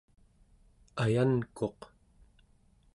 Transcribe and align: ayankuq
ayankuq 1.03 1.79